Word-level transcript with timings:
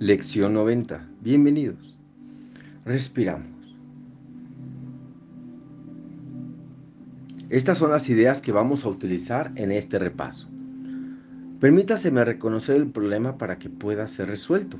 Lección 0.00 0.54
90. 0.54 1.06
Bienvenidos. 1.20 1.94
Respiramos. 2.86 3.76
Estas 7.50 7.76
son 7.76 7.90
las 7.90 8.08
ideas 8.08 8.40
que 8.40 8.50
vamos 8.50 8.86
a 8.86 8.88
utilizar 8.88 9.52
en 9.56 9.70
este 9.70 9.98
repaso. 9.98 10.48
Permítaseme 11.60 12.24
reconocer 12.24 12.76
el 12.76 12.86
problema 12.86 13.36
para 13.36 13.58
que 13.58 13.68
pueda 13.68 14.08
ser 14.08 14.28
resuelto. 14.28 14.78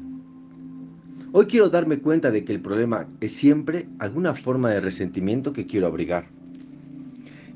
Hoy 1.32 1.44
quiero 1.44 1.68
darme 1.68 1.98
cuenta 1.98 2.30
de 2.30 2.42
que 2.42 2.54
el 2.54 2.62
problema 2.62 3.06
es 3.20 3.32
siempre 3.32 3.90
alguna 3.98 4.34
forma 4.34 4.70
de 4.70 4.80
resentimiento 4.80 5.52
que 5.52 5.66
quiero 5.66 5.86
abrigar. 5.86 6.28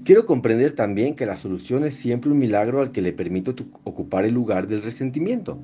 Quiero 0.04 0.26
comprender 0.26 0.72
también 0.72 1.16
que 1.16 1.24
la 1.24 1.38
solución 1.38 1.84
es 1.84 1.94
siempre 1.94 2.30
un 2.30 2.38
milagro 2.40 2.82
al 2.82 2.92
que 2.92 3.00
le 3.00 3.14
permito 3.14 3.54
ocupar 3.84 4.26
el 4.26 4.34
lugar 4.34 4.68
del 4.68 4.82
resentimiento. 4.82 5.58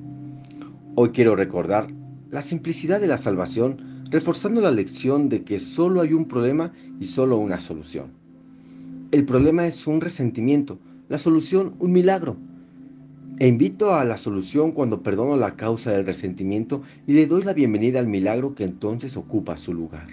Hoy 1.03 1.09
quiero 1.09 1.35
recordar 1.35 1.87
la 2.29 2.43
simplicidad 2.43 3.01
de 3.01 3.07
la 3.07 3.17
salvación, 3.17 4.03
reforzando 4.11 4.61
la 4.61 4.69
lección 4.69 5.29
de 5.29 5.43
que 5.43 5.57
solo 5.59 6.01
hay 6.01 6.13
un 6.13 6.25
problema 6.25 6.73
y 6.99 7.07
solo 7.07 7.39
una 7.39 7.59
solución. 7.59 8.11
El 9.11 9.25
problema 9.25 9.65
es 9.65 9.87
un 9.87 9.99
resentimiento, 9.99 10.77
la 11.09 11.17
solución 11.17 11.73
un 11.79 11.91
milagro. 11.91 12.37
E 13.39 13.47
invito 13.47 13.95
a 13.95 14.05
la 14.05 14.19
solución 14.19 14.73
cuando 14.73 15.01
perdono 15.01 15.37
la 15.37 15.55
causa 15.55 15.91
del 15.91 16.05
resentimiento 16.05 16.83
y 17.07 17.13
le 17.13 17.25
doy 17.25 17.41
la 17.45 17.53
bienvenida 17.53 17.99
al 17.99 18.05
milagro 18.05 18.53
que 18.53 18.63
entonces 18.63 19.17
ocupa 19.17 19.57
su 19.57 19.73
lugar. 19.73 20.05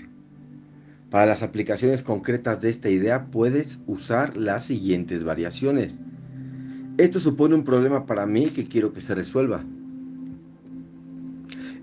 Para 1.10 1.26
las 1.26 1.42
aplicaciones 1.42 2.02
concretas 2.02 2.62
de 2.62 2.70
esta 2.70 2.88
idea 2.88 3.26
puedes 3.26 3.80
usar 3.86 4.38
las 4.38 4.64
siguientes 4.64 5.22
variaciones. 5.22 5.98
Esto 6.96 7.20
supone 7.20 7.56
un 7.56 7.64
problema 7.64 8.06
para 8.06 8.24
mí 8.24 8.46
que 8.46 8.64
quiero 8.64 8.94
que 8.94 9.02
se 9.02 9.14
resuelva. 9.14 9.62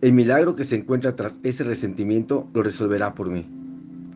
El 0.06 0.14
milagro 0.14 0.56
que 0.56 0.66
se 0.66 0.76
encuentra 0.76 1.16
tras 1.16 1.40
ese 1.42 1.64
resentimiento 1.64 2.48
lo 2.54 2.62
resolverá 2.62 3.16
por 3.16 3.28
mí. 3.28 3.44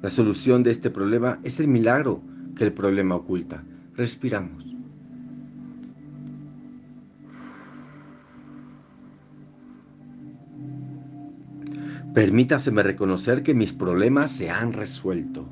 La 0.04 0.12
solución 0.12 0.62
de 0.62 0.70
este 0.70 0.92
problema 0.92 1.40
es 1.44 1.60
el 1.60 1.68
milagro 1.68 2.22
que 2.56 2.64
el 2.66 2.74
problema 2.74 3.16
oculta. 3.16 3.64
Respiramos. 3.96 4.76
Permítaseme 12.14 12.84
reconocer 12.84 13.42
que 13.42 13.56
mis 13.56 13.74
problemas 13.74 14.30
se 14.30 14.52
han 14.52 14.74
resuelto. 14.74 15.50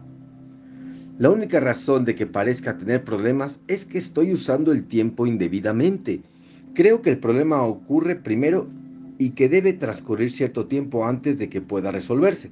La 1.18 1.32
única 1.32 1.60
razón 1.60 2.06
de 2.06 2.14
que 2.14 2.28
parezca 2.28 2.78
tener 2.78 3.04
problemas 3.04 3.60
es 3.68 3.86
que 3.86 3.98
estoy 3.98 4.34
usando 4.34 4.72
el 4.72 4.86
tiempo 4.86 5.26
indebidamente. 5.26 6.22
Creo 6.76 7.02
que 7.02 7.10
el 7.10 7.18
problema 7.18 7.64
ocurre 7.64 8.16
primero 8.16 8.68
y 9.18 9.32
que 9.32 9.50
debe 9.50 9.74
transcurrir 9.74 10.32
cierto 10.32 10.68
tiempo 10.68 11.06
antes 11.06 11.40
de 11.40 11.50
que 11.50 11.62
pueda 11.62 11.92
resolverse. 11.92 12.52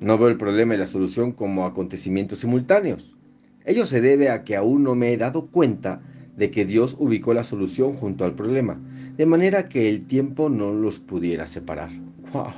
No 0.00 0.16
veo 0.18 0.28
el 0.28 0.36
problema 0.36 0.74
y 0.74 0.78
la 0.78 0.86
solución 0.86 1.32
como 1.32 1.64
acontecimientos 1.64 2.38
simultáneos. 2.38 3.16
Ello 3.64 3.84
se 3.84 4.00
debe 4.00 4.30
a 4.30 4.44
que 4.44 4.56
aún 4.56 4.82
no 4.82 4.94
me 4.94 5.12
he 5.12 5.16
dado 5.16 5.46
cuenta 5.46 6.00
de 6.36 6.50
que 6.50 6.64
Dios 6.64 6.96
ubicó 6.98 7.34
la 7.34 7.44
solución 7.44 7.92
junto 7.92 8.24
al 8.24 8.34
problema, 8.34 8.80
de 9.16 9.26
manera 9.26 9.66
que 9.66 9.90
el 9.90 10.06
tiempo 10.06 10.48
no 10.48 10.72
los 10.72 10.98
pudiera 10.98 11.46
separar. 11.46 11.90
¡Wow! 12.32 12.52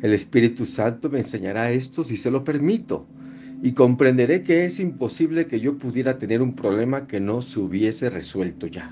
El 0.00 0.14
Espíritu 0.14 0.64
Santo 0.64 1.10
me 1.10 1.18
enseñará 1.18 1.70
esto 1.72 2.04
si 2.04 2.16
se 2.16 2.30
lo 2.30 2.44
permito 2.44 3.06
y 3.62 3.72
comprenderé 3.72 4.42
que 4.42 4.64
es 4.64 4.78
imposible 4.78 5.46
que 5.46 5.60
yo 5.60 5.76
pudiera 5.76 6.18
tener 6.18 6.40
un 6.40 6.54
problema 6.54 7.06
que 7.06 7.20
no 7.20 7.42
se 7.42 7.58
hubiese 7.60 8.08
resuelto 8.08 8.68
ya. 8.68 8.90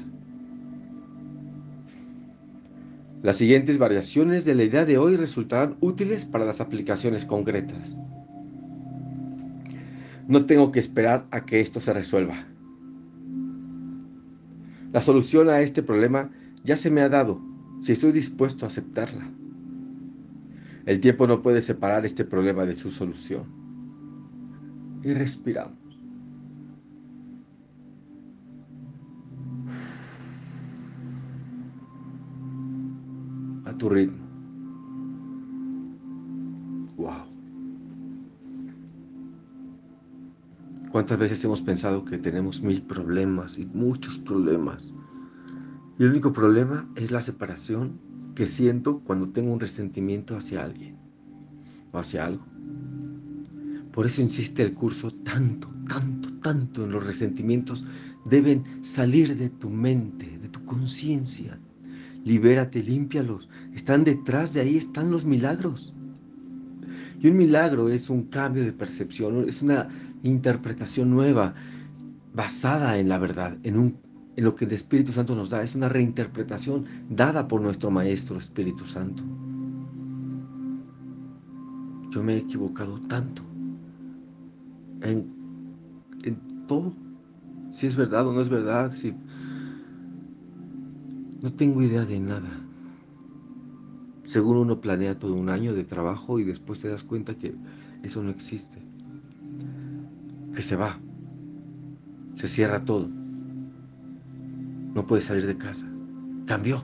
Las 3.26 3.38
siguientes 3.38 3.78
variaciones 3.78 4.44
de 4.44 4.54
la 4.54 4.62
idea 4.62 4.84
de 4.84 4.98
hoy 4.98 5.16
resultarán 5.16 5.76
útiles 5.80 6.24
para 6.24 6.44
las 6.44 6.60
aplicaciones 6.60 7.24
concretas. 7.24 7.98
No 10.28 10.46
tengo 10.46 10.70
que 10.70 10.78
esperar 10.78 11.26
a 11.32 11.44
que 11.44 11.58
esto 11.58 11.80
se 11.80 11.92
resuelva. 11.92 12.46
La 14.92 15.02
solución 15.02 15.48
a 15.48 15.60
este 15.60 15.82
problema 15.82 16.30
ya 16.62 16.76
se 16.76 16.88
me 16.88 17.00
ha 17.00 17.08
dado 17.08 17.40
si 17.80 17.90
estoy 17.90 18.12
dispuesto 18.12 18.64
a 18.64 18.68
aceptarla. 18.68 19.28
El 20.84 21.00
tiempo 21.00 21.26
no 21.26 21.42
puede 21.42 21.62
separar 21.62 22.06
este 22.06 22.24
problema 22.24 22.64
de 22.64 22.76
su 22.76 22.92
solución. 22.92 23.42
Y 25.02 25.12
respiramos. 25.14 25.85
Tu 33.78 33.88
ritmo. 33.90 34.24
Wow. 36.96 37.26
¿Cuántas 40.90 41.18
veces 41.18 41.44
hemos 41.44 41.60
pensado 41.60 42.04
que 42.04 42.16
tenemos 42.16 42.62
mil 42.62 42.82
problemas 42.82 43.58
y 43.58 43.66
muchos 43.66 44.16
problemas? 44.16 44.94
Y 45.98 46.04
el 46.04 46.10
único 46.10 46.32
problema 46.32 46.88
es 46.96 47.10
la 47.10 47.20
separación 47.20 48.00
que 48.34 48.46
siento 48.46 49.00
cuando 49.00 49.28
tengo 49.28 49.52
un 49.52 49.60
resentimiento 49.60 50.36
hacia 50.36 50.64
alguien 50.64 50.96
o 51.92 51.98
hacia 51.98 52.24
algo. 52.24 52.46
Por 53.92 54.06
eso 54.06 54.22
insiste 54.22 54.62
el 54.62 54.72
curso 54.72 55.10
tanto, 55.10 55.68
tanto, 55.86 56.32
tanto 56.40 56.84
en 56.84 56.92
los 56.92 57.04
resentimientos. 57.04 57.84
Deben 58.24 58.82
salir 58.82 59.36
de 59.36 59.50
tu 59.50 59.68
mente, 59.68 60.38
de 60.38 60.48
tu 60.48 60.64
conciencia. 60.64 61.58
Libérate, 62.26 62.82
límpialos. 62.82 63.48
Están 63.72 64.02
detrás 64.02 64.52
de 64.52 64.60
ahí, 64.60 64.76
están 64.76 65.12
los 65.12 65.24
milagros. 65.24 65.94
Y 67.22 67.28
un 67.28 67.36
milagro 67.36 67.88
es 67.88 68.10
un 68.10 68.24
cambio 68.24 68.64
de 68.64 68.72
percepción, 68.72 69.48
es 69.48 69.62
una 69.62 69.88
interpretación 70.24 71.08
nueva, 71.08 71.54
basada 72.34 72.98
en 72.98 73.08
la 73.08 73.18
verdad, 73.18 73.56
en 73.62 73.78
un 73.78 73.96
en 74.34 74.44
lo 74.44 74.56
que 74.56 74.64
el 74.64 74.72
Espíritu 74.72 75.12
Santo 75.12 75.36
nos 75.36 75.50
da. 75.50 75.62
Es 75.62 75.76
una 75.76 75.88
reinterpretación 75.88 76.84
dada 77.08 77.46
por 77.46 77.60
nuestro 77.60 77.92
Maestro 77.92 78.38
Espíritu 78.38 78.84
Santo. 78.84 79.22
Yo 82.10 82.24
me 82.24 82.34
he 82.34 82.38
equivocado 82.38 83.00
tanto 83.02 83.42
en, 85.02 85.32
en 86.24 86.66
todo. 86.66 86.92
Si 87.70 87.86
es 87.86 87.94
verdad 87.94 88.26
o 88.26 88.32
no 88.32 88.40
es 88.40 88.48
verdad, 88.48 88.90
si 88.90 89.14
no 91.46 91.52
tengo 91.52 91.80
idea 91.80 92.04
de 92.04 92.18
nada. 92.18 92.50
Según 94.24 94.56
uno 94.56 94.80
planea 94.80 95.16
todo 95.16 95.34
un 95.34 95.48
año 95.48 95.74
de 95.74 95.84
trabajo 95.84 96.40
y 96.40 96.44
después 96.44 96.80
te 96.80 96.88
das 96.88 97.04
cuenta 97.04 97.36
que 97.36 97.54
eso 98.02 98.20
no 98.22 98.30
existe. 98.30 98.82
Que 100.52 100.62
se 100.62 100.74
va. 100.74 100.98
Se 102.34 102.48
cierra 102.48 102.84
todo 102.84 103.08
no 104.96 105.06
puede 105.06 105.20
salir 105.20 105.46
de 105.46 105.58
casa. 105.58 105.86
Cambió. 106.46 106.82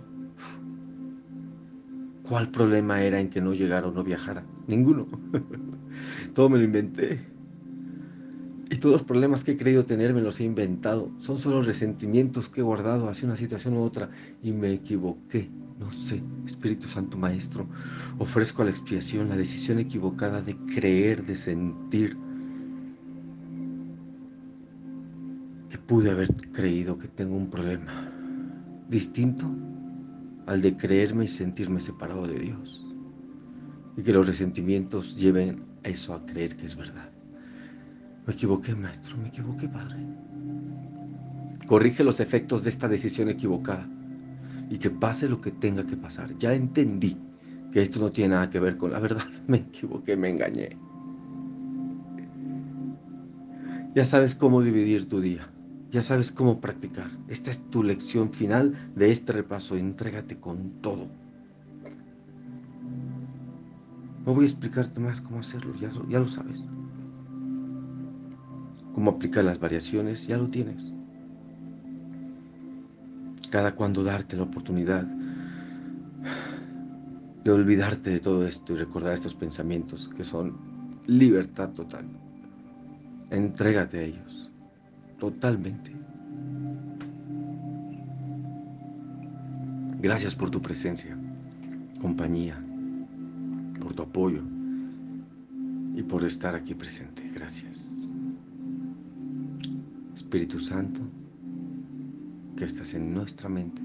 ¿Cuál 2.22 2.50
problema 2.50 3.02
era 3.02 3.18
en 3.18 3.30
que 3.30 3.40
no 3.40 3.54
llegara 3.54 3.88
o 3.88 3.90
no 3.90 4.04
viajara? 4.04 4.44
Ninguno. 4.66 5.08
Todo 6.34 6.50
me 6.50 6.58
lo 6.58 6.64
inventé. 6.64 7.31
Y 8.72 8.78
todos 8.78 8.94
los 8.94 9.02
problemas 9.02 9.44
que 9.44 9.52
he 9.52 9.56
creído 9.58 9.84
tener 9.84 10.14
me 10.14 10.22
los 10.22 10.40
he 10.40 10.44
inventado. 10.44 11.12
Son 11.18 11.36
solo 11.36 11.60
resentimientos 11.60 12.48
que 12.48 12.60
he 12.60 12.64
guardado 12.64 13.06
hacia 13.06 13.26
una 13.26 13.36
situación 13.36 13.76
u 13.76 13.82
otra. 13.82 14.08
Y 14.42 14.52
me 14.52 14.72
equivoqué. 14.72 15.50
No 15.78 15.90
sé, 15.92 16.22
Espíritu 16.46 16.88
Santo 16.88 17.18
Maestro, 17.18 17.66
ofrezco 18.18 18.62
a 18.62 18.64
la 18.64 18.70
expiación 18.70 19.28
la 19.28 19.36
decisión 19.36 19.78
equivocada 19.78 20.40
de 20.40 20.56
creer, 20.74 21.22
de 21.26 21.36
sentir, 21.36 22.16
que 25.68 25.76
pude 25.76 26.10
haber 26.10 26.32
creído 26.52 26.96
que 26.96 27.08
tengo 27.08 27.36
un 27.36 27.50
problema 27.50 28.10
distinto 28.88 29.50
al 30.46 30.62
de 30.62 30.78
creerme 30.78 31.26
y 31.26 31.28
sentirme 31.28 31.78
separado 31.78 32.26
de 32.26 32.38
Dios. 32.38 32.90
Y 33.98 34.02
que 34.02 34.14
los 34.14 34.26
resentimientos 34.26 35.14
lleven 35.18 35.62
a 35.84 35.90
eso 35.90 36.14
a 36.14 36.24
creer 36.24 36.56
que 36.56 36.64
es 36.64 36.74
verdad. 36.74 37.12
Me 38.26 38.34
equivoqué, 38.34 38.74
maestro, 38.74 39.16
me 39.16 39.28
equivoqué, 39.28 39.68
padre. 39.68 39.96
Corrige 41.66 42.04
los 42.04 42.20
efectos 42.20 42.62
de 42.62 42.70
esta 42.70 42.88
decisión 42.88 43.28
equivocada 43.28 43.84
y 44.70 44.78
que 44.78 44.90
pase 44.90 45.28
lo 45.28 45.38
que 45.38 45.50
tenga 45.50 45.84
que 45.84 45.96
pasar. 45.96 46.36
Ya 46.38 46.54
entendí 46.54 47.16
que 47.72 47.82
esto 47.82 47.98
no 47.98 48.12
tiene 48.12 48.34
nada 48.34 48.50
que 48.50 48.60
ver 48.60 48.76
con 48.76 48.92
la 48.92 49.00
verdad. 49.00 49.24
Me 49.46 49.58
equivoqué, 49.58 50.16
me 50.16 50.30
engañé. 50.30 50.76
Ya 53.94 54.04
sabes 54.04 54.34
cómo 54.34 54.62
dividir 54.62 55.08
tu 55.08 55.20
día. 55.20 55.48
Ya 55.90 56.02
sabes 56.02 56.32
cómo 56.32 56.60
practicar. 56.60 57.10
Esta 57.28 57.50
es 57.50 57.58
tu 57.70 57.82
lección 57.82 58.32
final 58.32 58.74
de 58.94 59.12
este 59.12 59.32
repaso. 59.32 59.76
Entrégate 59.76 60.38
con 60.38 60.80
todo. 60.80 61.08
No 64.24 64.34
voy 64.34 64.44
a 64.44 64.48
explicarte 64.48 65.00
más 65.00 65.20
cómo 65.20 65.40
hacerlo, 65.40 65.74
ya, 65.74 65.90
ya 66.08 66.20
lo 66.20 66.28
sabes. 66.28 66.64
Cómo 68.94 69.10
aplicar 69.10 69.44
las 69.44 69.58
variaciones, 69.58 70.26
ya 70.26 70.36
lo 70.36 70.48
tienes. 70.48 70.92
Cada 73.50 73.74
cuando 73.74 74.02
darte 74.04 74.36
la 74.36 74.44
oportunidad 74.44 75.06
de 77.44 77.50
olvidarte 77.50 78.10
de 78.10 78.20
todo 78.20 78.46
esto 78.46 78.72
y 78.72 78.76
recordar 78.76 79.14
estos 79.14 79.34
pensamientos 79.34 80.08
que 80.16 80.24
son 80.24 80.56
libertad 81.06 81.70
total. 81.70 82.04
Entrégate 83.30 83.98
a 83.98 84.02
ellos, 84.02 84.50
totalmente. 85.18 85.92
Gracias 90.00 90.34
por 90.34 90.50
tu 90.50 90.60
presencia, 90.60 91.16
compañía, 92.00 92.60
por 93.80 93.94
tu 93.94 94.02
apoyo 94.02 94.42
y 95.94 96.02
por 96.02 96.24
estar 96.24 96.54
aquí 96.54 96.74
presente. 96.74 97.30
Gracias. 97.34 97.91
Espíritu 100.32 100.60
Santo, 100.60 101.02
que 102.56 102.64
estás 102.64 102.94
en 102.94 103.12
nuestra 103.12 103.50
mente, 103.50 103.82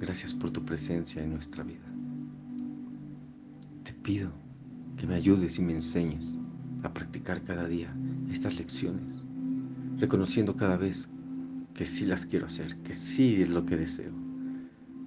gracias 0.00 0.34
por 0.34 0.50
tu 0.50 0.64
presencia 0.64 1.22
en 1.22 1.34
nuestra 1.34 1.62
vida. 1.62 1.86
Te 3.84 3.92
pido 3.92 4.32
que 4.96 5.06
me 5.06 5.14
ayudes 5.14 5.60
y 5.60 5.62
me 5.62 5.74
enseñes 5.74 6.36
a 6.82 6.92
practicar 6.92 7.44
cada 7.44 7.68
día 7.68 7.94
estas 8.28 8.58
lecciones, 8.58 9.24
reconociendo 9.98 10.56
cada 10.56 10.76
vez 10.76 11.08
que 11.74 11.86
sí 11.86 12.06
las 12.06 12.26
quiero 12.26 12.46
hacer, 12.46 12.82
que 12.82 12.94
sí 12.94 13.40
es 13.40 13.48
lo 13.48 13.64
que 13.64 13.76
deseo. 13.76 14.10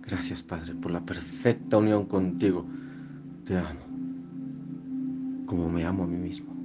Gracias, 0.03 0.41
Padre, 0.41 0.73
por 0.73 0.91
la 0.91 1.05
perfecta 1.05 1.79
unión 1.79 2.05
contigo. 2.05 2.65
Te 3.43 3.57
amo, 3.57 3.81
como 5.45 5.69
me 5.69 5.83
amo 5.83 6.05
a 6.05 6.07
mí 6.07 6.15
mismo. 6.15 6.55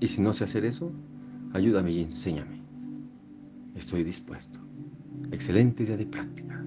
Y 0.00 0.08
si 0.08 0.20
no 0.20 0.32
sé 0.32 0.42
hacer 0.42 0.64
eso, 0.64 0.92
ayúdame 1.54 1.92
y 1.92 2.02
enséñame. 2.02 2.60
Estoy 3.74 4.04
dispuesto. 4.04 4.58
Excelente 5.30 5.84
día 5.84 5.96
de 5.96 6.06
práctica. 6.06 6.63